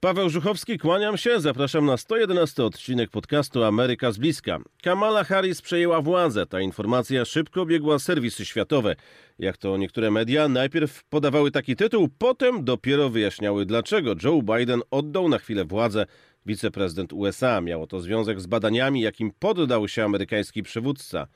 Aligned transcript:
Paweł 0.00 0.30
Żuchowski, 0.30 0.78
kłaniam 0.78 1.16
się. 1.16 1.40
Zapraszam 1.40 1.86
na 1.86 1.96
111 1.96 2.64
odcinek 2.64 3.10
podcastu 3.10 3.64
Ameryka 3.64 4.12
z 4.12 4.18
bliska. 4.18 4.58
Kamala 4.82 5.24
Harris 5.24 5.62
przejęła 5.62 6.00
władzę. 6.00 6.46
Ta 6.46 6.60
informacja 6.60 7.24
szybko 7.24 7.66
biegła 7.66 7.98
serwisy 7.98 8.44
światowe. 8.44 8.96
Jak 9.38 9.56
to 9.56 9.76
niektóre 9.76 10.10
media 10.10 10.48
najpierw 10.48 11.04
podawały 11.04 11.50
taki 11.50 11.76
tytuł, 11.76 12.08
potem 12.18 12.64
dopiero 12.64 13.10
wyjaśniały 13.10 13.66
dlaczego 13.66 14.14
Joe 14.24 14.42
Biden 14.42 14.82
oddał 14.90 15.28
na 15.28 15.38
chwilę 15.38 15.64
władzę 15.64 16.06
wiceprezydent 16.46 17.12
USA. 17.12 17.60
Miało 17.60 17.86
to 17.86 18.00
związek 18.00 18.40
z 18.40 18.46
badaniami, 18.46 19.00
jakim 19.00 19.32
poddał 19.38 19.88
się 19.88 20.04
amerykański 20.04 20.62
przywódca. 20.62 21.26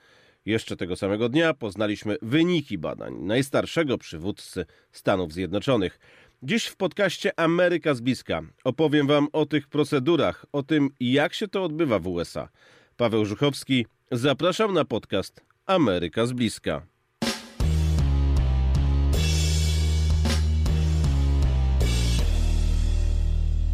Jeszcze 0.46 0.76
tego 0.76 0.96
samego 0.96 1.28
dnia 1.28 1.54
poznaliśmy 1.54 2.16
wyniki 2.22 2.78
badań 2.78 3.14
najstarszego 3.14 3.98
przywódcy 3.98 4.66
Stanów 4.92 5.32
Zjednoczonych. 5.32 5.98
Dziś 6.46 6.66
w 6.66 6.76
podcaście 6.76 7.40
Ameryka 7.40 7.94
z 7.94 8.00
bliska 8.00 8.42
opowiem 8.64 9.06
Wam 9.06 9.28
o 9.32 9.46
tych 9.46 9.68
procedurach, 9.68 10.46
o 10.52 10.62
tym 10.62 10.90
jak 11.00 11.34
się 11.34 11.48
to 11.48 11.64
odbywa 11.64 11.98
w 11.98 12.06
USA. 12.06 12.48
Paweł 12.96 13.24
Żuchowski, 13.24 13.86
zapraszam 14.12 14.74
na 14.74 14.84
podcast 14.84 15.40
Ameryka 15.66 16.26
z 16.26 16.32
bliska. 16.32 16.82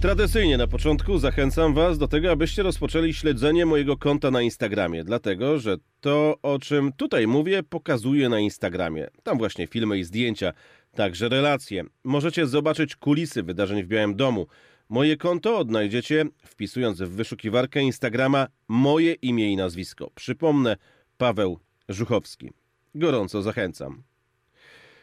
Tradycyjnie 0.00 0.58
na 0.58 0.66
początku 0.66 1.18
zachęcam 1.18 1.74
Was 1.74 1.98
do 1.98 2.08
tego, 2.08 2.30
abyście 2.30 2.62
rozpoczęli 2.62 3.14
śledzenie 3.14 3.66
mojego 3.66 3.96
konta 3.96 4.30
na 4.30 4.42
Instagramie, 4.42 5.04
dlatego 5.04 5.58
że 5.58 5.76
to, 6.00 6.36
o 6.42 6.58
czym 6.58 6.92
tutaj 6.92 7.26
mówię, 7.26 7.62
pokazuję 7.62 8.28
na 8.28 8.40
Instagramie. 8.40 9.08
Tam 9.22 9.38
właśnie 9.38 9.66
filmy 9.66 9.98
i 9.98 10.04
zdjęcia, 10.04 10.52
także 10.94 11.28
relacje. 11.28 11.84
Możecie 12.04 12.46
zobaczyć 12.46 12.96
kulisy 12.96 13.42
wydarzeń 13.42 13.82
w 13.82 13.86
Białym 13.86 14.16
Domu. 14.16 14.46
Moje 14.88 15.16
konto 15.16 15.58
odnajdziecie 15.58 16.24
wpisując 16.46 17.02
w 17.02 17.08
wyszukiwarkę 17.08 17.82
Instagrama 17.82 18.46
moje 18.68 19.12
imię 19.12 19.52
i 19.52 19.56
nazwisko. 19.56 20.10
Przypomnę, 20.14 20.76
Paweł 21.18 21.58
Żuchowski. 21.88 22.50
Gorąco 22.94 23.42
zachęcam. 23.42 24.02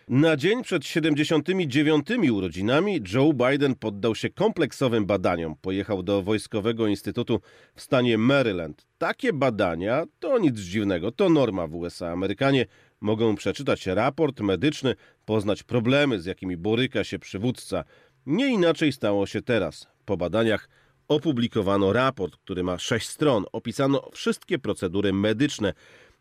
Na 0.08 0.38
dzień 0.38 0.64
przed 0.64 0.86
79 0.86 2.08
urodzinami 2.32 3.00
Joe 3.14 3.34
Biden 3.34 3.76
poddał 3.76 4.16
się 4.16 4.30
kompleksowym 4.30 5.06
badaniom. 5.06 5.56
Pojechał 5.62 6.04
do 6.04 6.22
Wojskowego 6.22 6.88
Instytutu 6.88 7.42
w 7.76 7.82
stanie 7.82 8.18
Maryland. 8.18 8.86
Takie 8.98 9.34
badania 9.34 10.04
to 10.20 10.40
nic 10.40 10.60
dziwnego, 10.60 11.12
to 11.12 11.30
norma 11.30 11.68
w 11.68 11.76
USA. 11.76 12.12
Amerykanie 12.12 12.66
mogą 13.02 13.36
przeczytać 13.36 13.86
raport 13.86 14.40
medyczny, 14.40 14.96
poznać 15.26 15.64
problemy, 15.64 16.20
z 16.20 16.26
jakimi 16.26 16.58
boryka 16.58 17.04
się 17.04 17.20
przywódca. 17.20 17.84
Nie 18.26 18.48
inaczej 18.48 18.92
stało 18.92 19.26
się 19.26 19.42
teraz. 19.42 19.88
Po 20.06 20.18
badaniach 20.18 20.70
opublikowano 21.08 21.94
raport, 21.94 22.38
który 22.38 22.64
ma 22.64 22.80
sześć 22.80 23.10
stron. 23.10 23.46
Opisano 23.52 24.10
wszystkie 24.14 24.60
procedury 24.60 25.14
medyczne, 25.14 25.74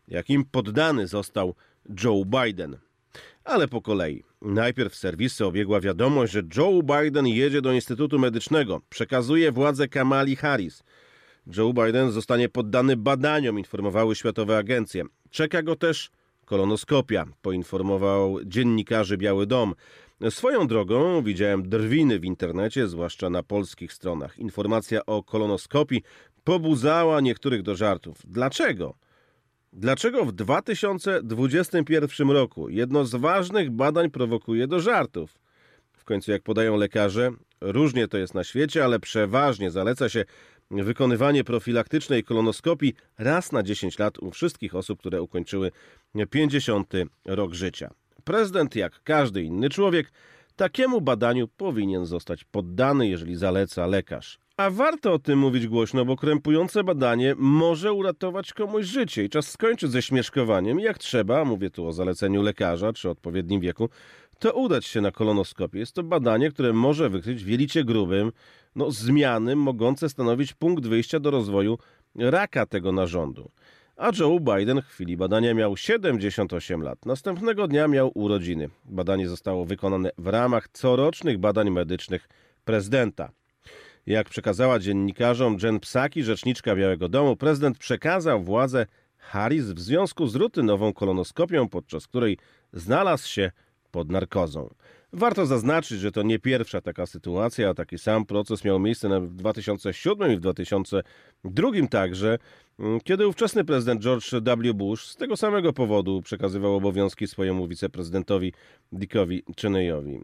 jakim 0.07 0.45
poddany 0.45 1.07
został 1.07 1.55
Joe 2.03 2.25
Biden. 2.25 2.77
Ale 3.43 3.67
po 3.67 3.81
kolei. 3.81 4.23
Najpierw 4.41 4.95
serwisy 4.95 5.45
obiegła 5.45 5.79
wiadomość, 5.79 6.33
że 6.33 6.41
Joe 6.57 6.81
Biden 6.83 7.27
jedzie 7.27 7.61
do 7.61 7.73
Instytutu 7.73 8.19
Medycznego. 8.19 8.81
Przekazuje 8.89 9.51
władzę 9.51 9.87
Kamali 9.87 10.35
Harris. 10.35 10.83
Joe 11.57 11.73
Biden 11.73 12.11
zostanie 12.11 12.49
poddany 12.49 12.97
badaniom, 12.97 13.59
informowały 13.59 14.15
światowe 14.15 14.57
agencje. 14.57 15.03
Czeka 15.29 15.63
go 15.63 15.75
też 15.75 16.11
kolonoskopia, 16.47 17.25
poinformował 17.41 18.37
dziennikarzy 18.45 19.17
Biały 19.17 19.47
Dom. 19.47 19.75
Swoją 20.29 20.67
drogą 20.67 21.23
widziałem 21.23 21.69
drwiny 21.69 22.19
w 22.19 22.25
internecie, 22.25 22.87
zwłaszcza 22.87 23.29
na 23.29 23.43
polskich 23.43 23.93
stronach. 23.93 24.39
Informacja 24.39 25.05
o 25.05 25.23
kolonoskopii 25.23 26.01
pobudzała 26.43 27.21
niektórych 27.21 27.61
do 27.61 27.75
żartów. 27.75 28.17
Dlaczego? 28.25 28.93
Dlaczego 29.73 30.25
w 30.25 30.31
2021 30.31 32.31
roku 32.31 32.69
jedno 32.69 33.05
z 33.05 33.15
ważnych 33.15 33.71
badań 33.71 34.11
prowokuje 34.11 34.67
do 34.67 34.79
żartów? 34.79 35.39
W 35.93 36.03
końcu, 36.03 36.31
jak 36.31 36.43
podają 36.43 36.77
lekarze, 36.77 37.31
różnie 37.61 38.07
to 38.07 38.17
jest 38.17 38.33
na 38.33 38.43
świecie, 38.43 38.83
ale 38.83 38.99
przeważnie 38.99 39.71
zaleca 39.71 40.09
się 40.09 40.25
wykonywanie 40.71 41.43
profilaktycznej 41.43 42.23
kolonoskopii 42.23 42.93
raz 43.17 43.51
na 43.51 43.63
10 43.63 43.99
lat 43.99 44.19
u 44.19 44.31
wszystkich 44.31 44.75
osób, 44.75 44.99
które 44.99 45.21
ukończyły 45.21 45.71
50 46.29 46.93
rok 47.25 47.53
życia. 47.53 47.93
Prezydent, 48.23 48.75
jak 48.75 49.03
każdy 49.03 49.43
inny 49.43 49.69
człowiek, 49.69 50.11
takiemu 50.55 51.01
badaniu 51.01 51.47
powinien 51.47 52.05
zostać 52.05 52.43
poddany, 52.43 53.07
jeżeli 53.07 53.35
zaleca 53.35 53.87
lekarz. 53.87 54.39
A 54.57 54.69
warto 54.69 55.13
o 55.13 55.19
tym 55.19 55.39
mówić 55.39 55.67
głośno, 55.67 56.05
bo 56.05 56.15
krępujące 56.15 56.83
badanie 56.83 57.35
może 57.37 57.93
uratować 57.93 58.53
komuś 58.53 58.85
życie 58.85 59.23
i 59.23 59.29
czas 59.29 59.51
skończyć 59.51 59.91
ze 59.91 60.01
śmieszkowaniem. 60.01 60.79
Jak 60.79 60.97
trzeba, 60.97 61.45
mówię 61.45 61.69
tu 61.69 61.87
o 61.87 61.93
zaleceniu 61.93 62.41
lekarza 62.41 62.93
czy 62.93 63.09
odpowiednim 63.09 63.61
wieku, 63.61 63.89
to 64.39 64.53
udać 64.53 64.85
się 64.85 65.01
na 65.01 65.11
kolonoskopię. 65.11 65.79
Jest 65.79 65.93
to 65.93 66.03
badanie, 66.03 66.51
które 66.51 66.73
może 66.73 67.09
wykryć 67.09 67.43
w 67.43 67.47
jelicie 67.47 67.83
grubym 67.83 68.31
no, 68.75 68.91
zmiany 68.91 69.55
mogące 69.55 70.09
stanowić 70.09 70.53
punkt 70.53 70.87
wyjścia 70.87 71.19
do 71.19 71.31
rozwoju 71.31 71.77
raka 72.15 72.65
tego 72.65 72.91
narządu. 72.91 73.51
A 73.97 74.11
Joe 74.19 74.39
Biden 74.39 74.81
w 74.81 74.85
chwili 74.85 75.17
badania 75.17 75.53
miał 75.53 75.77
78 75.77 76.81
lat. 76.81 77.05
Następnego 77.05 77.67
dnia 77.67 77.87
miał 77.87 78.11
urodziny. 78.15 78.69
Badanie 78.85 79.29
zostało 79.29 79.65
wykonane 79.65 80.11
w 80.17 80.27
ramach 80.27 80.67
corocznych 80.69 81.37
badań 81.37 81.69
medycznych 81.69 82.29
prezydenta. 82.65 83.29
Jak 84.05 84.29
przekazała 84.29 84.79
dziennikarzom 84.79 85.57
Jen 85.63 85.79
Psaki, 85.79 86.23
rzeczniczka 86.23 86.75
Białego 86.75 87.09
Domu, 87.09 87.35
prezydent 87.35 87.77
przekazał 87.77 88.43
władzę 88.43 88.85
Harris 89.17 89.65
w 89.65 89.79
związku 89.79 90.27
z 90.27 90.35
rutynową 90.35 90.93
kolonoskopią, 90.93 91.69
podczas 91.69 92.07
której 92.07 92.37
znalazł 92.73 93.27
się 93.27 93.51
pod 93.91 94.11
narkozą. 94.11 94.69
Warto 95.13 95.45
zaznaczyć, 95.45 95.99
że 95.99 96.11
to 96.11 96.23
nie 96.23 96.39
pierwsza 96.39 96.81
taka 96.81 97.05
sytuacja, 97.05 97.73
taki 97.73 97.97
sam 97.97 98.25
proces 98.25 98.63
miał 98.63 98.79
miejsce 98.79 99.21
w 99.21 99.35
2007 99.35 100.31
i 100.31 100.37
w 100.37 100.39
2002 100.39 101.87
także, 101.89 102.37
mm, 102.79 102.99
kiedy 103.01 103.27
ówczesny 103.27 103.65
prezydent 103.65 104.01
George 104.01 104.31
W. 104.31 104.73
Bush 104.73 105.05
z 105.05 105.15
tego 105.15 105.37
samego 105.37 105.73
powodu 105.73 106.21
przekazywał 106.21 106.75
obowiązki 106.75 107.27
swojemu 107.27 107.67
wiceprezydentowi 107.67 108.53
Dickowi 108.91 109.43
Cheneyowi. 109.61 110.19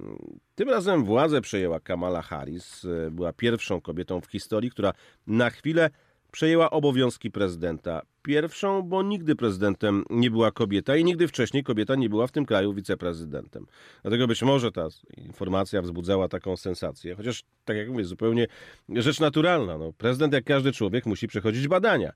Tym 0.55 0.69
razem 0.69 1.03
władzę 1.03 1.41
przejęła 1.41 1.79
Kamala 1.79 2.21
Harris, 2.21 2.85
była 3.11 3.33
pierwszą 3.33 3.81
kobietą 3.81 4.21
w 4.21 4.25
historii, 4.25 4.71
która 4.71 4.93
na 5.27 5.49
chwilę 5.49 5.89
przejęła 6.31 6.69
obowiązki 6.69 7.31
prezydenta. 7.31 8.01
Pierwszą, 8.23 8.81
bo 8.81 9.03
nigdy 9.03 9.35
prezydentem 9.35 10.03
nie 10.09 10.31
była 10.31 10.51
kobieta 10.51 10.95
i 10.95 11.03
nigdy 11.03 11.27
wcześniej 11.27 11.63
kobieta 11.63 11.95
nie 11.95 12.09
była 12.09 12.27
w 12.27 12.31
tym 12.31 12.45
kraju 12.45 12.73
wiceprezydentem. 12.73 13.65
Dlatego 14.01 14.27
być 14.27 14.41
może 14.41 14.71
ta 14.71 14.87
informacja 15.17 15.81
wzbudzała 15.81 16.27
taką 16.27 16.57
sensację. 16.57 17.15
Chociaż, 17.15 17.43
tak 17.65 17.77
jak 17.77 17.89
mówię, 17.89 18.05
zupełnie 18.05 18.47
rzecz 18.89 19.19
naturalna. 19.19 19.77
No, 19.77 19.93
prezydent, 19.93 20.33
jak 20.33 20.43
każdy 20.43 20.71
człowiek, 20.71 21.05
musi 21.05 21.27
przechodzić 21.27 21.67
badania. 21.67 22.13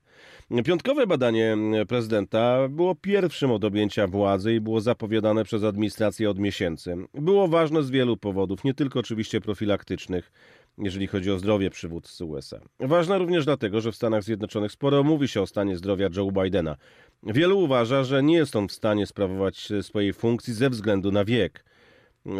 Piątkowe 0.64 1.06
badanie 1.06 1.56
prezydenta 1.88 2.68
było 2.68 2.94
pierwszym 2.94 3.50
od 3.50 3.64
objęcia 3.64 4.06
władzy 4.06 4.54
i 4.54 4.60
było 4.60 4.80
zapowiadane 4.80 5.44
przez 5.44 5.64
administrację 5.64 6.30
od 6.30 6.38
miesięcy. 6.38 6.96
Było 7.14 7.48
ważne 7.48 7.82
z 7.82 7.90
wielu 7.90 8.16
powodów, 8.16 8.64
nie 8.64 8.74
tylko 8.74 9.00
oczywiście 9.00 9.40
profilaktycznych 9.40 10.32
jeżeli 10.78 11.06
chodzi 11.06 11.30
o 11.30 11.38
zdrowie 11.38 11.70
przywódcy 11.70 12.24
USA. 12.24 12.60
Ważna 12.80 13.18
również 13.18 13.44
dlatego, 13.44 13.80
że 13.80 13.92
w 13.92 13.96
Stanach 13.96 14.22
Zjednoczonych 14.22 14.72
sporo 14.72 15.04
mówi 15.04 15.28
się 15.28 15.42
o 15.42 15.46
stanie 15.46 15.76
zdrowia 15.76 16.08
Joe 16.16 16.32
Bidena. 16.32 16.76
Wielu 17.22 17.58
uważa, 17.58 18.04
że 18.04 18.22
nie 18.22 18.36
jest 18.36 18.56
on 18.56 18.68
w 18.68 18.72
stanie 18.72 19.06
sprawować 19.06 19.68
swojej 19.82 20.12
funkcji 20.12 20.54
ze 20.54 20.70
względu 20.70 21.12
na 21.12 21.24
wiek. 21.24 21.64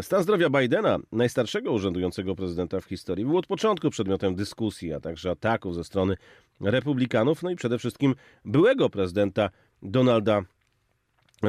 Stan 0.03 0.23
zdrowia 0.23 0.51
Bidena, 0.51 0.99
najstarszego 1.13 1.73
urzędującego 1.73 2.37
prezydenta 2.37 2.81
w 2.81 2.85
historii, 2.85 3.25
był 3.25 3.39
od 3.39 3.47
początku 3.47 3.91
przedmiotem 3.91 4.35
dyskusji, 4.35 4.93
a 4.93 5.01
także 5.01 5.31
ataków 5.31 5.75
ze 5.75 5.85
strony 5.85 6.17
republikanów, 6.61 7.43
no 7.43 7.51
i 7.51 7.57
przede 7.57 7.79
wszystkim 7.79 8.15
byłego 8.45 8.91
prezydenta 8.91 9.51
Donalda 9.83 10.43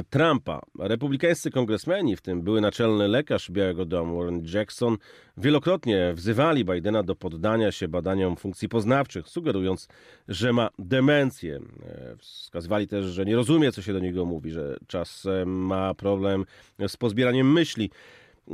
Trumpa. 0.10 0.62
Republikańscy 0.80 1.52
kongresmeni, 1.52 2.16
w 2.16 2.22
tym 2.22 2.42
były 2.42 2.62
naczelny 2.62 3.08
lekarz 3.08 3.52
Białego 3.52 3.86
Domu 3.86 4.18
Warren 4.18 4.44
Jackson, 4.54 4.98
wielokrotnie 5.38 6.14
wzywali 6.14 6.66
Bidena 6.66 7.04
do 7.04 7.16
poddania 7.16 7.72
się 7.72 7.88
badaniom 7.88 8.36
funkcji 8.36 8.70
poznawczych, 8.70 9.28
sugerując, 9.28 9.88
że 10.28 10.54
ma 10.54 10.70
demencję. 10.80 11.60
E, 11.86 12.16
wskazywali 12.18 12.88
też, 12.88 13.06
że 13.06 13.26
nie 13.26 13.36
rozumie, 13.36 13.72
co 13.72 13.82
się 13.82 13.94
do 13.94 14.00
niego 14.00 14.26
mówi, 14.26 14.52
że 14.52 14.78
czasem 14.88 15.66
ma 15.66 15.94
problem 15.94 16.46
z 16.88 16.98
pozbieraniem 16.98 17.54
myśli. 17.54 17.90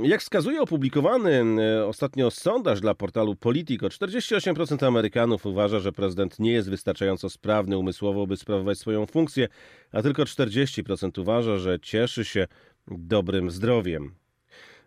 Jak 0.03 0.21
wskazuje 0.21 0.61
opublikowany 0.61 1.43
e, 1.61 1.85
ostatnio 1.85 2.31
sondaż 2.31 2.81
dla 2.81 2.95
portalu 2.95 3.35
Politico, 3.35 3.87
48% 3.87 4.87
Amerykanów 4.87 5.45
uważa, 5.45 5.79
że 5.79 5.91
prezydent 5.91 6.39
nie 6.39 6.51
jest 6.51 6.69
wystarczająco 6.69 7.29
sprawny 7.29 7.77
umysłowo, 7.77 8.27
by 8.27 8.37
sprawować 8.37 8.77
swoją 8.77 9.05
funkcję, 9.05 9.47
a 9.91 10.01
tylko 10.01 10.23
40% 10.23 11.21
uważa, 11.21 11.57
że 11.57 11.79
cieszy 11.79 12.25
się 12.25 12.47
dobrym 12.87 13.51
zdrowiem. 13.51 14.15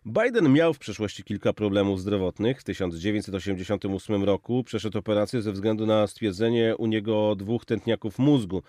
Biden 0.08 0.52
miał 0.52 0.75
w 0.75 0.78
przeszłości 0.78 1.25
kilka 1.25 1.52
problemów 1.52 2.00
zdrowotnych. 2.00 2.60
W 2.60 2.64
1988 2.64 4.25
roku 4.25 4.64
przeszedł 4.64 4.99
operację 4.99 5.43
ze 5.43 5.52
względu 5.52 5.87
na 5.87 6.06
stwierdzenie 6.06 6.76
u 6.76 6.87
niego 6.87 7.37
dwóch 7.37 7.64
tętniaków 7.64 8.19
mózgu. 8.19 8.62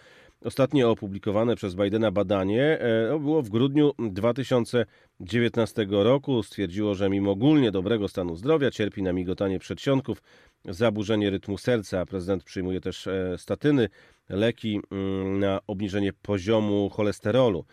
Ostatnie 0.44 0.88
opublikowane 0.88 1.56
przez 1.56 1.76
Bidena 1.76 2.12
badanie 2.12 2.80
e, 2.80 3.20
było 3.20 3.42
w 3.42 3.50
grudniu 3.50 3.92
2019 4.00 5.88
roku. 5.90 6.44
Stwierdziło, 6.44 6.96
że 6.96 7.10
mimo 7.10 7.32
ogólnie 7.32 7.72
dobrego 7.72 8.08
stanu 8.08 8.36
zdrowia 8.36 8.72
cierpi 8.72 9.04
na 9.04 9.14
migotanie 9.14 9.60
przedsionków, 9.60 10.22
zaburzenie 10.66 11.30
rytmu 11.30 11.58
serca. 11.58 12.06
Prezydent 12.06 12.44
przyjmuje 12.44 12.82
też 12.82 13.08
e, 13.08 13.38
statyny, 13.38 13.90
leki 14.30 14.80
mm, 14.92 15.40
na 15.40 15.60
obniżenie 15.68 16.14
poziomu 16.14 16.90
cholesterolu. 16.90 17.66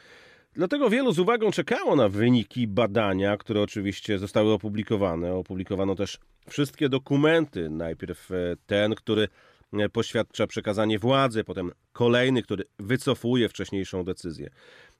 Dlatego 0.57 0.91
wielu 0.91 1.13
z 1.13 1.19
uwagą 1.19 1.51
czekało 1.51 1.97
na 1.97 2.09
wyniki 2.09 2.67
badania, 2.67 3.37
które 3.37 3.63
oczywiście 3.63 4.19
zostały 4.19 4.53
opublikowane. 4.53 5.35
Opublikowano 5.35 5.95
też 5.95 6.19
wszystkie 6.49 6.89
dokumenty. 6.89 7.71
Najpierw 7.71 8.31
e, 8.31 8.35
ten, 8.67 8.95
który 8.95 9.29
e, 9.73 9.89
poświadcza 9.89 10.47
przekazanie 10.47 10.99
władzy, 10.99 11.45
potem 11.45 11.71
kolejny, 11.93 12.43
który 12.43 12.65
wycofuje 12.79 13.49
wcześniejszą 13.49 14.05
decyzję. 14.05 14.51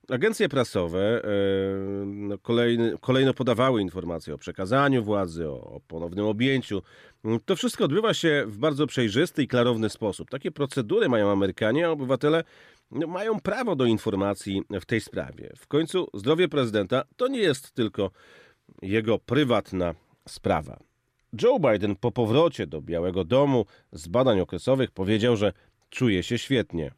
Agencje 0.09 0.49
prasowe 0.49 1.23
e, 1.25 1.29
no, 2.07 2.39
kolejny, 2.39 2.99
kolejno 3.01 3.35
podawały 3.35 3.83
informacje 3.83 4.35
o 4.35 4.39
przekazaniu 4.39 5.05
władzy, 5.05 5.49
o 5.49 5.81
ponownym 5.89 6.27
objęciu. 6.27 6.83
To 7.45 7.57
wszystko 7.57 7.85
odbywa 7.85 8.15
się 8.15 8.45
w 8.47 8.59
bardzo 8.59 8.87
przejrzysty 8.87 9.43
i 9.43 9.49
klarowny 9.49 9.91
sposób. 9.91 10.31
Takie 10.31 10.51
procedury 10.51 11.09
mają 11.09 11.31
Amerykanie, 11.31 11.87
a 11.87 11.91
obywatele 11.91 12.45
no, 12.91 13.07
mają 13.07 13.41
prawo 13.41 13.77
do 13.77 13.85
informacji 13.85 14.63
w 14.81 14.85
tej 14.85 15.01
sprawie. 15.01 15.53
W 15.57 15.67
końcu 15.67 16.09
zdrowie 16.15 16.49
prezydenta 16.49 17.03
to 17.17 17.29
nie 17.29 17.41
jest 17.41 17.73
tylko 17.73 18.11
jego 18.83 19.19
prywatna 19.19 19.95
sprawa. 20.29 20.79
Joe 21.43 21.59
Biden 21.59 21.97
po 21.97 22.13
powrocie 22.13 22.67
do 22.67 22.83
Białego 22.83 23.25
Domu 23.25 23.67
z 23.93 24.09
badań 24.09 24.41
okresowych 24.41 24.91
powiedział, 24.91 25.37
że 25.37 25.53
czuje 25.91 26.23
się 26.23 26.39
świetnie. 26.39 26.91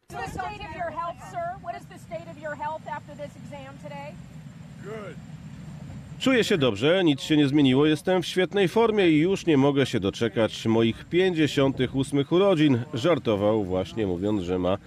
Czuję 6.21 6.45
się 6.45 6.59
dobrze, 6.59 7.05
nic 7.05 7.21
się 7.21 7.37
nie 7.37 7.49
zmieniło, 7.49 7.87
jestem 7.87 8.23
w 8.23 8.27
świetnej 8.27 8.69
formie 8.69 9.09
i 9.09 9.19
już 9.19 9.47
nie 9.47 9.57
mogę 9.57 9.87
się 9.87 10.01
doczekać 10.01 10.67
moich 10.67 11.05
58 11.05 12.25
urodzin. 12.31 12.83
Żartował 12.95 13.65
właśnie 13.65 14.07
mówiąc, 14.07 14.43
że 14.43 14.59
ma 14.59 14.79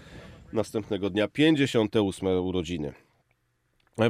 następnego 0.53 1.09
dnia 1.09 1.27
58 1.27 2.27
urodziny. 2.27 2.93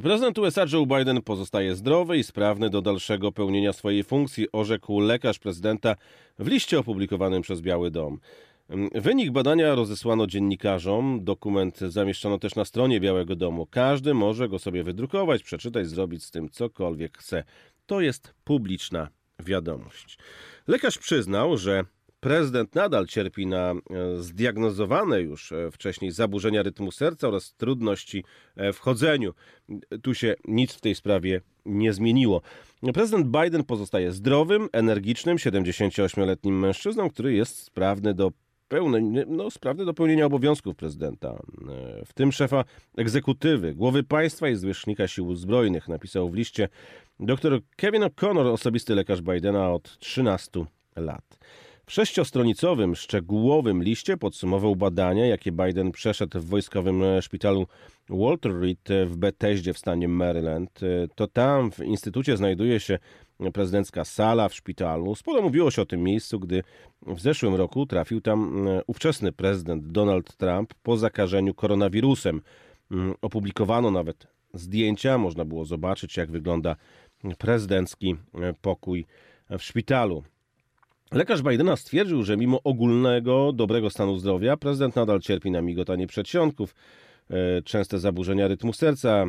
Prezydent 0.03 0.39
USA 0.39 0.65
Joe 0.73 0.85
Biden 0.85 1.21
pozostaje 1.21 1.75
zdrowy 1.75 2.17
i 2.17 2.23
sprawny 2.23 2.69
do 2.69 2.81
dalszego 2.81 3.31
pełnienia 3.31 3.73
swojej 3.73 4.03
funkcji, 4.03 4.47
orzekł 4.51 4.99
lekarz 4.99 5.39
prezydenta 5.39 5.95
w 6.39 6.47
liście 6.47 6.79
opublikowanym 6.79 7.41
przez 7.41 7.61
Biały 7.61 7.91
Dom. 7.91 8.19
Wynik 8.95 9.31
badania 9.31 9.75
rozesłano 9.75 10.27
dziennikarzom. 10.27 11.23
Dokument 11.23 11.79
zamieszczono 11.79 12.39
też 12.39 12.55
na 12.55 12.65
stronie 12.65 12.99
Białego 12.99 13.35
Domu. 13.35 13.65
Każdy 13.65 14.13
może 14.13 14.49
go 14.49 14.59
sobie 14.59 14.83
wydrukować, 14.83 15.43
przeczytać, 15.43 15.87
zrobić 15.87 16.23
z 16.23 16.31
tym 16.31 16.49
cokolwiek 16.49 17.17
chce. 17.17 17.43
To 17.85 18.01
jest 18.01 18.33
publiczna 18.43 19.07
wiadomość. 19.39 20.17
Lekarz 20.67 20.97
przyznał, 20.97 21.57
że 21.57 21.83
prezydent 22.19 22.75
nadal 22.75 23.05
cierpi 23.05 23.47
na 23.47 23.71
e, 23.71 23.75
zdiagnozowane 24.17 25.21
już 25.21 25.51
e, 25.51 25.71
wcześniej 25.71 26.11
zaburzenia 26.11 26.63
rytmu 26.63 26.91
serca 26.91 27.27
oraz 27.27 27.53
trudności 27.53 28.23
e, 28.55 28.73
w 28.73 28.79
chodzeniu. 28.79 29.33
Tu 30.03 30.13
się 30.13 30.35
nic 30.47 30.73
w 30.73 30.81
tej 30.81 30.95
sprawie 30.95 31.41
nie 31.65 31.93
zmieniło. 31.93 32.41
Prezydent 32.93 33.27
Biden 33.27 33.63
pozostaje 33.63 34.11
zdrowym, 34.11 34.69
energicznym, 34.71 35.37
78-letnim 35.37 36.59
mężczyzną, 36.59 37.09
który 37.09 37.33
jest 37.33 37.57
sprawny 37.63 38.13
do 38.13 38.31
pełne, 38.71 39.25
no, 39.27 39.51
sprawny 39.51 39.85
do 39.85 39.93
pełnienia 39.93 40.25
obowiązków 40.25 40.75
prezydenta, 40.75 41.39
w 42.05 42.13
tym 42.13 42.31
szefa 42.31 42.63
egzekutywy, 42.97 43.75
głowy 43.75 44.03
państwa 44.03 44.49
i 44.49 44.55
zwierzchnika 44.55 45.07
sił 45.07 45.35
zbrojnych, 45.35 45.87
napisał 45.87 46.29
w 46.29 46.35
liście 46.35 46.69
dr 47.19 47.59
Kevin 47.75 48.01
O'Connor, 48.01 48.51
osobisty 48.51 48.95
lekarz 48.95 49.21
Bidena 49.21 49.71
od 49.71 49.97
13 49.99 50.65
lat. 50.95 51.37
Sześciostronicowym, 51.91 52.95
szczegółowym 52.95 53.83
liście 53.83 54.17
podsumował 54.17 54.75
badania, 54.75 55.25
jakie 55.25 55.51
Biden 55.51 55.91
przeszedł 55.91 56.39
w 56.39 56.45
wojskowym 56.45 57.03
szpitalu 57.21 57.67
Walter 58.09 58.59
Reed 58.59 58.89
w 59.05 59.17
Bethesdzie 59.17 59.73
w 59.73 59.77
stanie 59.77 60.07
Maryland. 60.07 60.79
To 61.15 61.27
tam 61.27 61.71
w 61.71 61.79
instytucie 61.79 62.37
znajduje 62.37 62.79
się 62.79 62.99
prezydencka 63.53 64.05
sala 64.05 64.49
w 64.49 64.55
szpitalu. 64.55 65.15
Sporo 65.15 65.41
mówiło 65.41 65.71
się 65.71 65.81
o 65.81 65.85
tym 65.85 66.03
miejscu, 66.03 66.39
gdy 66.39 66.63
w 67.01 67.19
zeszłym 67.19 67.55
roku 67.55 67.85
trafił 67.85 68.21
tam 68.21 68.67
e, 68.67 68.81
ówczesny 68.87 69.31
prezydent 69.31 69.87
Donald 69.87 70.37
Trump 70.37 70.73
po 70.83 70.97
zakażeniu 70.97 71.53
koronawirusem. 71.53 72.41
Mm, 72.91 73.13
opublikowano 73.21 73.91
nawet 73.91 74.27
zdjęcia, 74.53 75.17
można 75.17 75.45
było 75.45 75.65
zobaczyć, 75.65 76.17
jak 76.17 76.31
wygląda 76.31 76.75
prezydencki 77.37 78.15
e, 78.33 78.53
pokój 78.61 79.05
w 79.49 79.63
szpitalu. 79.63 80.23
Lekarz 81.13 81.41
Bidena 81.41 81.75
stwierdził, 81.75 82.23
że 82.23 82.37
mimo 82.37 82.63
ogólnego 82.63 83.51
dobrego 83.53 83.89
stanu 83.89 84.17
zdrowia 84.17 84.57
prezydent 84.57 84.95
nadal 84.95 85.19
cierpi 85.19 85.51
na 85.51 85.61
migotanie 85.61 86.07
przedsionków, 86.07 86.75
e, 87.29 87.61
częste 87.61 87.99
zaburzenia 87.99 88.47
rytmu 88.47 88.73
serca, 88.73 89.09
e, 89.09 89.27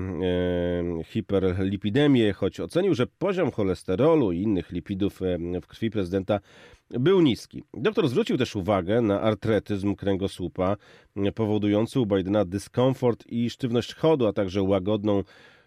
hiperlipidemię, 1.05 2.33
choć 2.33 2.61
ocenił, 2.61 2.95
że 2.95 3.07
poziom 3.07 3.51
cholesterolu 3.51 4.33
i 4.33 4.43
innych 4.43 4.71
lipidów 4.71 5.23
e, 5.23 5.39
w 5.61 5.67
krwi 5.67 5.91
prezydenta 5.91 6.41
był 6.91 7.21
niski. 7.21 7.63
Doktor 7.75 8.09
zwrócił 8.09 8.39
też 8.39 8.57
uwagę 8.57 9.01
na 9.01 9.21
artretyzm 9.21 9.95
kręgosłupa 9.95 10.77
powodujący 11.35 12.01
u 12.01 12.07
Bidena 12.07 12.45
dyskomfort 12.45 13.25
i 13.27 13.51
sztywność 13.51 13.95
chodu, 13.95 14.27
a 14.27 14.33
także 14.33 14.63
łagodną 14.63 15.23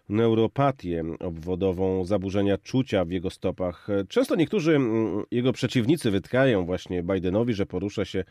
neuropatię 0.08 1.04
obwodową, 1.20 2.04
zaburzenia 2.04 2.58
czucia 2.58 3.04
w 3.04 3.10
jego 3.10 3.30
stopach. 3.30 3.86
Często 4.08 4.36
niektórzy 4.36 4.76
mm, 4.76 5.24
jego 5.30 5.52
przeciwnicy 5.52 6.10
wytkają 6.10 6.66
właśnie 6.66 7.02
Bidenowi, 7.02 7.54
że 7.54 7.66
porusza 7.66 8.04
się 8.04 8.24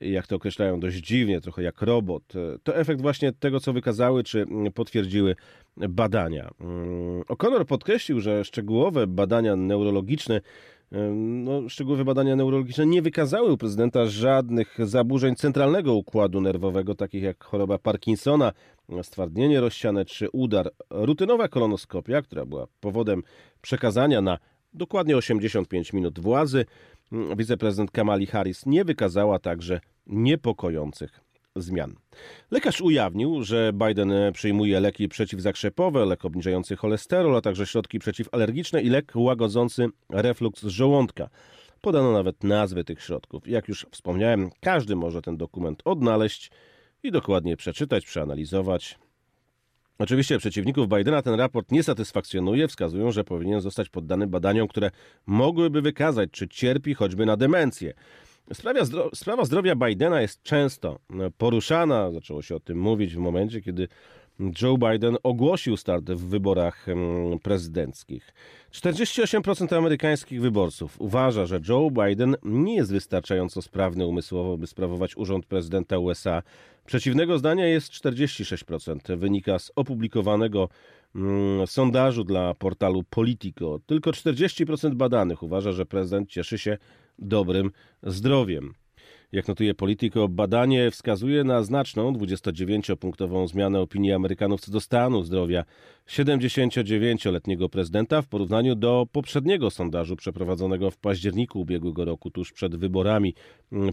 jak 0.00 0.26
to 0.26 0.36
określają, 0.36 0.80
dość 0.80 0.96
dziwnie, 0.96 1.40
trochę 1.40 1.62
jak 1.62 1.82
robot. 1.82 2.22
To 2.62 2.76
efekt 2.76 3.00
właśnie 3.00 3.32
tego, 3.32 3.60
co 3.60 3.72
wykazały 3.72 4.24
czy 4.24 4.46
potwierdziły 4.74 5.36
badania. 5.76 6.50
Mm, 6.60 7.22
O'Connor 7.22 7.64
podkreślił, 7.64 8.20
że 8.20 8.44
szczegółowe 8.44 9.06
badania 9.06 9.56
neurologiczne 9.56 10.40
no, 11.14 11.68
szczegółowe 11.68 12.04
badania 12.04 12.36
neurologiczne 12.36 12.86
nie 12.86 13.02
wykazały 13.02 13.52
u 13.52 13.56
prezydenta 13.56 14.06
żadnych 14.06 14.78
zaburzeń 14.78 15.36
centralnego 15.36 15.94
układu 15.94 16.40
nerwowego, 16.40 16.94
takich 16.94 17.22
jak 17.22 17.44
choroba 17.44 17.78
Parkinsona, 17.78 18.52
stwardnienie 19.02 19.60
rozsiane 19.60 20.04
czy 20.04 20.30
udar. 20.30 20.70
Rutynowa 20.90 21.48
kolonoskopia, 21.48 22.22
która 22.22 22.46
była 22.46 22.66
powodem 22.80 23.22
przekazania 23.60 24.20
na 24.20 24.38
dokładnie 24.72 25.16
85 25.16 25.92
minut 25.92 26.20
władzy, 26.20 26.64
wiceprezydent 27.36 27.90
Kamali 27.90 28.26
Harris 28.26 28.66
nie 28.66 28.84
wykazała 28.84 29.38
także 29.38 29.80
niepokojących 30.06 31.25
zmian. 31.56 31.94
Lekarz 32.50 32.80
ujawnił, 32.80 33.42
że 33.42 33.72
Biden 33.72 34.12
przyjmuje 34.32 34.80
leki 34.80 35.08
przeciwzakrzepowe, 35.08 36.06
lek 36.06 36.24
obniżający 36.24 36.76
cholesterol, 36.76 37.36
a 37.36 37.40
także 37.40 37.66
środki 37.66 37.98
przeciwalergiczne 37.98 38.82
i 38.82 38.88
lek 38.88 39.12
łagodzący 39.14 39.88
refluks 40.10 40.62
z 40.62 40.66
żołądka. 40.66 41.28
Podano 41.80 42.12
nawet 42.12 42.44
nazwy 42.44 42.84
tych 42.84 43.02
środków. 43.02 43.48
Jak 43.48 43.68
już 43.68 43.86
wspomniałem, 43.90 44.50
każdy 44.60 44.96
może 44.96 45.22
ten 45.22 45.36
dokument 45.36 45.82
odnaleźć 45.84 46.50
i 47.02 47.10
dokładnie 47.10 47.56
przeczytać, 47.56 48.06
przeanalizować. 48.06 48.98
Oczywiście 49.98 50.38
przeciwników 50.38 50.88
Bidena 50.88 51.22
ten 51.22 51.34
raport 51.34 51.72
nie 51.72 51.82
satysfakcjonuje, 51.82 52.68
wskazują, 52.68 53.12
że 53.12 53.24
powinien 53.24 53.60
zostać 53.60 53.88
poddany 53.88 54.26
badaniom, 54.26 54.68
które 54.68 54.90
mogłyby 55.26 55.82
wykazać, 55.82 56.30
czy 56.30 56.48
cierpi 56.48 56.94
choćby 56.94 57.26
na 57.26 57.36
demencję. 57.36 57.94
Sprawa, 58.52 58.84
zdro 58.84 59.10
sprawa 59.14 59.44
zdrowia 59.44 59.76
Bidena 59.76 60.20
jest 60.20 60.42
często 60.42 60.98
poruszana, 61.38 62.10
zaczęło 62.10 62.42
się 62.42 62.56
o 62.56 62.60
tym 62.60 62.78
mówić 62.78 63.14
w 63.14 63.18
momencie, 63.18 63.60
kiedy 63.60 63.88
Joe 64.62 64.78
Biden 64.78 65.16
ogłosił 65.22 65.76
start 65.76 66.04
w 66.10 66.28
wyborach 66.28 66.86
prezydenckich. 67.42 68.34
48% 68.72 69.76
amerykańskich 69.76 70.40
wyborców 70.40 71.00
uważa, 71.00 71.46
że 71.46 71.60
Joe 71.68 71.90
Biden 71.90 72.36
nie 72.42 72.74
jest 72.74 72.92
wystarczająco 72.92 73.62
sprawny 73.62 74.06
umysłowo, 74.06 74.58
by 74.58 74.66
sprawować 74.66 75.16
urząd 75.16 75.46
prezydenta 75.46 75.98
USA. 75.98 76.42
Przeciwnego 76.86 77.38
zdania 77.38 77.66
jest 77.66 77.92
46%. 77.92 79.16
Wynika 79.16 79.58
z 79.58 79.72
opublikowanego 79.76 80.68
mm, 81.14 81.66
sondażu 81.66 82.24
dla 82.24 82.54
portalu 82.54 83.02
Politico. 83.10 83.78
Tylko 83.86 84.10
40% 84.10 84.94
badanych 84.94 85.42
uważa, 85.42 85.72
że 85.72 85.86
prezydent 85.86 86.30
cieszy 86.30 86.58
się 86.58 86.78
dobrym 87.18 87.70
zdrowiem. 88.02 88.74
Jak 89.32 89.48
notuje 89.48 89.74
Politico, 89.74 90.28
badanie 90.28 90.90
wskazuje 90.90 91.44
na 91.44 91.62
znaczną 91.62 92.12
29-punktową 92.12 93.48
zmianę 93.48 93.80
opinii 93.80 94.12
Amerykanów 94.12 94.60
co 94.60 94.72
do 94.72 94.80
stanu 94.80 95.22
zdrowia 95.22 95.64
79-letniego 96.08 97.68
prezydenta 97.68 98.22
w 98.22 98.28
porównaniu 98.28 98.74
do 98.74 99.06
poprzedniego 99.12 99.70
sondażu 99.70 100.16
przeprowadzonego 100.16 100.90
w 100.90 100.96
październiku 100.96 101.60
ubiegłego 101.60 102.04
roku, 102.04 102.30
tuż 102.30 102.52
przed 102.52 102.76
wyborami 102.76 103.34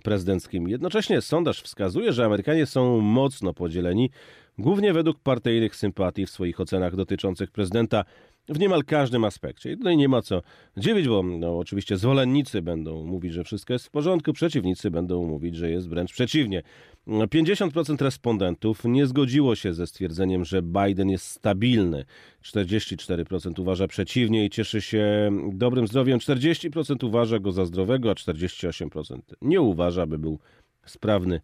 prezydenckimi. 0.03 0.72
Jednocześnie 0.72 1.22
sondaż 1.22 1.62
wskazuje, 1.62 2.13
że 2.13 2.25
Amerykanie 2.25 2.65
są 2.65 3.01
mocno 3.01 3.53
podzieleni, 3.53 4.10
głównie 4.58 4.94
według 4.94 5.20
partyjnych 5.20 5.75
sympatii 5.75 6.25
w 6.25 6.30
swoich 6.30 6.60
ocenach 6.60 6.96
dotyczących 6.96 7.51
prezydenta 7.51 8.06
w 8.50 8.60
niemal 8.60 8.84
każdym 8.84 9.24
aspekcie. 9.24 9.72
I 9.72 9.78
tutaj 9.78 9.98
nie 9.98 10.10
ma 10.10 10.22
co 10.22 10.42
dziwić, 10.78 11.08
bo 11.08 11.24
no, 11.24 11.58
oczywiście 11.58 11.98
zwolennicy 11.98 12.62
będą 12.62 13.06
mówić, 13.06 13.34
że 13.34 13.44
wszystko 13.44 13.74
jest 13.74 13.88
w 13.88 13.90
porządku, 13.90 14.34
przeciwnicy 14.34 14.92
będą 14.92 15.28
mówić, 15.28 15.56
że 15.56 15.70
jest 15.72 15.90
wręcz 15.90 16.14
przeciwnie. 16.14 16.64
50% 17.08 18.02
respondentów 18.02 18.84
nie 18.86 19.06
zgodziło 19.06 19.56
się 19.56 19.74
ze 19.74 19.88
stwierdzeniem, 19.88 20.46
że 20.46 20.62
Biden 20.62 21.10
jest 21.10 21.28
stabilny. 21.28 22.06
44% 22.44 23.62
uważa 23.62 23.88
przeciwnie 23.88 24.46
i 24.46 24.50
cieszy 24.50 24.82
się 24.82 25.32
dobrym 25.54 25.88
zdrowiem. 25.88 26.20
40% 26.20 27.06
uważa 27.06 27.40
go 27.40 27.52
za 27.52 27.66
zdrowego, 27.66 28.12
a 28.12 28.14
48% 28.14 29.20
nie 29.42 29.62
uważa, 29.62 30.06
by 30.06 30.18
był 30.18 30.40
sprawny 30.86 31.42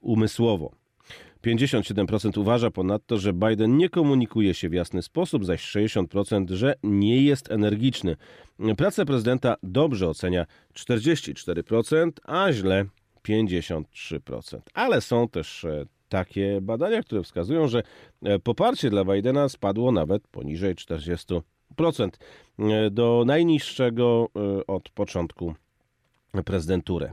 umysłowo. 0.00 0.81
57% 1.44 2.38
uważa 2.38 2.70
ponadto, 2.70 3.18
że 3.18 3.32
Biden 3.32 3.76
nie 3.76 3.88
komunikuje 3.88 4.54
się 4.54 4.68
w 4.68 4.72
jasny 4.72 5.02
sposób, 5.02 5.44
zaś 5.44 5.62
60%, 5.62 6.50
że 6.50 6.74
nie 6.82 7.22
jest 7.22 7.50
energiczny. 7.50 8.16
Pracę 8.76 9.06
prezydenta 9.06 9.56
dobrze 9.62 10.08
ocenia 10.08 10.46
44%, 10.74 12.10
a 12.24 12.52
źle 12.52 12.84
53%. 13.28 14.58
Ale 14.74 15.00
są 15.00 15.28
też 15.28 15.64
e, 15.64 15.84
takie 16.08 16.58
badania, 16.62 17.02
które 17.02 17.22
wskazują, 17.22 17.68
że 17.68 17.82
e, 18.22 18.38
poparcie 18.38 18.90
dla 18.90 19.04
Bidena 19.04 19.48
spadło 19.48 19.92
nawet 19.92 20.28
poniżej 20.28 20.74
40% 20.74 21.40
e, 22.58 22.90
do 22.90 23.24
najniższego 23.26 24.28
od 24.66 24.88
początku 24.88 25.54
prezydentury. 26.44 27.12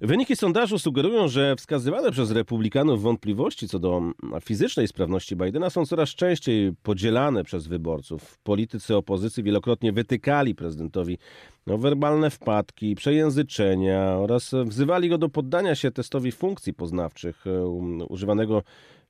Wyniki 0.00 0.36
sondażu 0.36 0.78
sugerują, 0.78 1.28
że 1.28 1.56
wskazywane 1.56 2.10
przez 2.10 2.30
republikanów 2.30 3.02
wątpliwości 3.02 3.68
co 3.68 3.78
do 3.78 4.02
fizycznej 4.40 4.88
sprawności 4.88 5.36
Bidena 5.36 5.70
są 5.70 5.86
coraz 5.86 6.08
częściej 6.08 6.72
podzielane 6.82 7.44
przez 7.44 7.66
wyborców. 7.66 8.38
Politycy 8.42 8.96
opozycji 8.96 9.42
wielokrotnie 9.42 9.92
wytykali 9.92 10.54
prezydentowi 10.54 11.18
no, 11.66 11.78
werbalne 11.78 12.30
wpadki, 12.30 12.94
przejęzyczenia 12.94 14.16
oraz 14.18 14.54
wzywali 14.64 15.08
go 15.08 15.18
do 15.18 15.28
poddania 15.28 15.74
się 15.74 15.90
testowi 15.90 16.32
funkcji 16.32 16.74
poznawczych 16.74 17.44
um, 17.46 18.02
używanego 18.08 18.62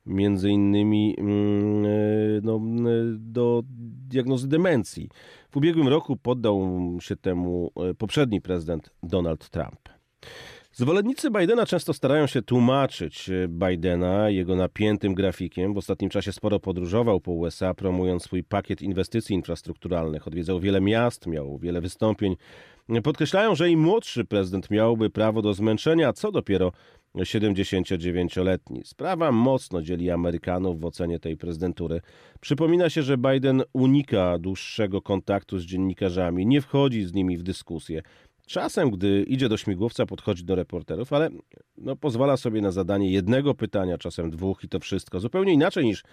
między 0.06 0.50
innymi 0.50 1.14
mm, 1.18 1.86
e, 1.86 1.88
no, 2.42 2.60
do 3.18 3.62
diagnozy 4.08 4.48
demencji. 4.48 5.08
W 5.50 5.56
ubiegłym 5.56 5.88
roku 5.88 6.16
poddał 6.16 6.68
się 7.00 7.16
temu 7.16 7.72
e, 7.76 7.94
poprzedni 7.94 8.40
prezydent 8.40 8.90
Donald 9.02 9.50
Trump. 9.50 9.97
Zwolennicy 10.78 11.30
Bidena 11.30 11.66
często 11.66 11.92
starają 11.92 12.26
się 12.26 12.42
tłumaczyć 12.42 13.30
e, 13.30 13.48
Bidena 13.48 14.30
jego 14.30 14.56
napiętym 14.56 15.14
grafikiem. 15.14 15.74
W 15.74 15.78
ostatnim 15.78 16.10
czasie 16.10 16.32
sporo 16.32 16.60
podróżował 16.60 17.20
po 17.20 17.32
USA, 17.32 17.74
promując 17.74 18.22
swój 18.22 18.44
pakiet 18.44 18.82
inwestycji 18.82 19.34
infrastrukturalnych. 19.34 20.26
Odwiedzał 20.26 20.60
wiele 20.60 20.80
miast, 20.80 21.26
miał 21.26 21.58
wiele 21.58 21.80
wystąpień. 21.80 22.36
Podkreślają, 23.02 23.54
że 23.54 23.70
i 23.70 23.76
młodszy 23.76 24.24
prezydent 24.24 24.70
miałby 24.70 25.10
prawo 25.10 25.42
do 25.42 25.54
zmęczenia, 25.54 26.12
co 26.12 26.32
dopiero 26.32 26.72
79-letni. 27.16 28.82
Sprawa 28.84 29.32
mocno 29.32 29.82
dzieli 29.82 30.10
Amerykanów 30.10 30.80
w 30.80 30.84
ocenie 30.84 31.18
tej 31.18 31.36
prezydentury. 31.36 32.00
Przypomina 32.40 32.90
się, 32.90 33.02
że 33.02 33.18
Biden 33.18 33.62
unika 33.72 34.38
dłuższego 34.38 35.02
kontaktu 35.02 35.58
z 35.58 35.62
dziennikarzami, 35.62 36.46
nie 36.46 36.60
wchodzi 36.60 37.04
z 37.04 37.12
nimi 37.14 37.36
w 37.36 37.42
dyskusję. 37.42 38.02
Czasem, 38.48 38.90
gdy 38.90 39.22
idzie 39.22 39.48
do 39.48 39.56
śmigłowca, 39.56 40.06
podchodzi 40.06 40.44
do 40.44 40.54
reporterów, 40.54 41.12
ale 41.12 41.30
no, 41.78 41.96
pozwala 41.96 42.36
sobie 42.36 42.60
na 42.60 42.70
zadanie 42.70 43.10
jednego 43.10 43.54
pytania, 43.54 43.98
czasem 43.98 44.30
dwóch 44.30 44.64
i 44.64 44.68
to 44.68 44.80
wszystko. 44.80 45.20
Zupełnie 45.20 45.52
inaczej 45.52 45.84
niż 45.84 46.04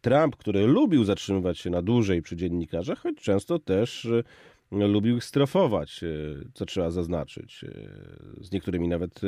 Trump, 0.00 0.36
który 0.36 0.66
lubił 0.66 1.04
zatrzymywać 1.04 1.58
się 1.58 1.70
na 1.70 1.82
dłużej 1.82 2.22
przy 2.22 2.36
dziennikarzach, 2.36 2.98
choć 2.98 3.16
często 3.16 3.58
też 3.58 4.04
y, 4.04 4.24
lubił 4.72 5.16
ich 5.16 5.24
strofować, 5.24 6.02
y, 6.02 6.48
co 6.54 6.66
trzeba 6.66 6.90
zaznaczyć. 6.90 7.64
Y, 7.64 8.44
z 8.44 8.52
niektórymi 8.52 8.88
nawet 8.88 9.20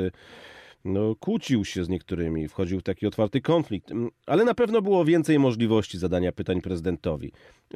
no, 0.87 1.15
kłócił 1.15 1.65
się 1.65 1.85
z 1.85 1.89
niektórymi, 1.89 2.49
wchodził 2.49 2.81
w 2.81 2.83
taki 2.83 3.07
otwarty 3.07 3.41
konflikt, 3.41 3.91
mm, 3.91 4.11
ale 4.27 4.45
na 4.45 4.55
pewno 4.55 4.83
było 4.83 5.05
więcej 5.05 5.39
możliwości 5.39 5.99
zadania 5.99 6.33
pytań 6.33 6.61
prezydentowi. 6.61 7.33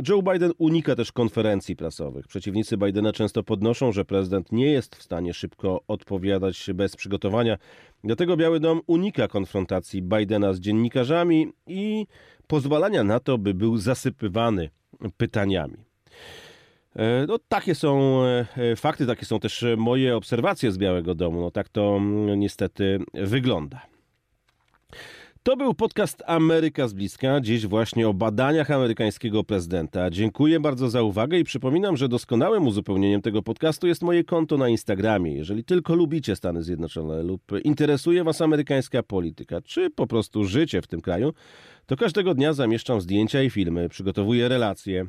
Joe 0.09 0.23
Biden 0.23 0.53
unika 0.59 0.97
też 0.97 1.13
konferencji 1.13 1.77
prasowych. 1.77 2.27
Przeciwnicy 2.27 2.77
Bidena 2.77 3.13
często 3.13 3.43
podnoszą, 3.43 3.93
że 3.93 4.05
prezydent 4.05 4.53
nie 4.53 4.67
jest 4.67 4.97
w 4.97 5.03
stanie 5.03 5.35
szybko 5.35 5.81
odpowiadać 5.89 6.71
bez 6.75 6.97
przygotowania. 6.97 7.59
Dlatego 8.05 8.37
Biały 8.37 8.61
Dom 8.61 8.81
unika 8.87 9.29
konfrontacji 9.29 10.03
Bidena 10.03 10.53
z 10.53 10.61
dziennikarzami 10.61 11.49
i 11.67 12.07
pozwalania 12.47 13.05
na 13.05 13.21
to, 13.21 13.39
by 13.39 13.55
był 13.55 13.77
zasypywany 13.77 14.71
pytaniami. 15.17 15.90
E, 16.97 17.27
no, 17.29 17.39
takie 17.49 17.75
są 17.75 18.23
e, 18.57 18.77
fakty, 18.77 19.07
takie 19.07 19.27
są 19.27 19.41
też 19.41 19.65
moje 19.77 20.17
obserwacje 20.17 20.73
z 20.73 20.79
Białego 20.79 21.15
Domu. 21.15 21.41
No, 21.41 21.51
tak 21.51 21.69
to 21.69 21.97
mm, 21.97 22.41
niestety 22.41 22.99
wygląda. 23.15 23.91
To 25.43 25.57
był 25.57 25.75
podcast 25.75 26.23
Ameryka 26.27 26.89
z 26.89 26.93
bliska, 26.93 27.41
dziś 27.41 27.67
właśnie 27.67 28.09
o 28.09 28.15
badaniach 28.15 28.71
amerykańskiego 28.71 29.45
prezydenta. 29.45 30.11
Dziękuję 30.11 30.61
bardzo 30.61 30.91
za 30.91 31.03
uwagę 31.03 31.39
i 31.39 31.45
przypominam, 31.45 31.97
że 31.97 32.09
doskonałym 32.09 32.67
uzupełnieniem 32.67 33.23
tego 33.23 33.43
podcastu 33.43 33.87
jest 33.87 34.03
moje 34.03 34.25
konto 34.25 34.57
na 34.57 34.69
Instagramie. 34.69 35.35
Jeżeli 35.35 35.65
tylko 35.65 35.95
lubicie 35.95 36.37
Stany 36.37 36.63
Zjednoczone 36.63 37.23
lub 37.23 37.43
interesuje 37.65 38.25
Was 38.25 38.41
amerykańska 38.41 39.03
polityka, 39.03 39.61
czy 39.61 39.91
po 39.91 40.07
prostu 40.07 40.45
życie 40.45 40.83
w 40.83 40.87
tym 40.87 41.01
kraju, 41.01 41.33
to 41.91 41.97
każdego 41.97 42.35
dnia 42.35 42.53
zamieszczam 42.53 43.01
zdjęcia 43.01 43.43
i 43.43 43.51
filmy, 43.51 43.89
przygotowuję 43.89 44.49
relacje. 44.49 45.07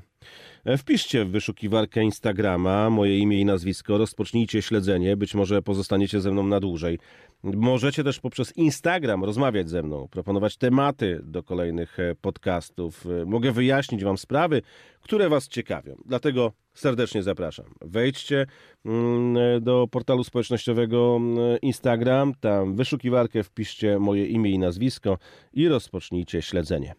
E, 0.66 0.78
wpiszcie 0.78 1.26
w 1.26 1.32
wyszukiwarkę 1.32 2.04
Instagrama 2.04 2.90
moje 2.90 3.20
imię 3.20 3.40
i 3.40 3.46
nazwisko, 3.46 3.98
rozpocznijcie 3.98 4.62
śledzenie, 4.62 5.18
być 5.18 5.36
może 5.36 5.62
pozostaniecie 5.62 6.22
ze 6.22 6.32
mną 6.32 6.44
na 6.44 6.60
dłużej. 6.60 7.00
Możecie 7.44 8.04
też 8.04 8.20
poprzez 8.20 8.58
Instagram 8.58 9.24
rozmawiać 9.24 9.70
ze 9.70 9.84
mną, 9.84 10.08
proponować 10.12 10.58
tematy 10.58 11.20
do 11.24 11.44
kolejnych 11.44 12.00
e, 12.00 12.16
podcastów. 12.16 13.06
E, 13.22 13.26
mogę 13.26 13.52
wyjaśnić 13.52 14.04
Wam 14.04 14.18
sprawy, 14.18 14.62
które 15.02 15.30
Was 15.30 15.48
ciekawią. 15.48 15.96
Dlatego 16.06 16.52
serdecznie 16.74 17.24
zapraszam. 17.24 17.66
Wejdźcie 17.82 18.46
mm, 18.86 19.64
do 19.64 19.88
portalu 19.92 20.24
społecznościowego 20.24 21.18
mm, 21.18 21.38
Instagram, 21.62 22.34
tam 22.40 22.76
wyszukiwarkę 22.76 23.44
wpiszcie 23.44 24.00
moje 24.00 24.26
imię 24.26 24.52
i 24.52 24.60
nazwisko 24.60 25.18
i 25.54 25.68
rozpocznijcie 25.68 26.42
śledzenie. 26.42 26.96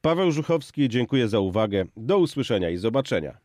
Paweł 0.00 0.32
Żuchowski, 0.32 0.88
dziękuję 0.88 1.28
za 1.28 1.40
uwagę. 1.40 1.84
Do 1.96 2.18
usłyszenia 2.18 2.70
i 2.70 2.76
zobaczenia. 2.76 3.38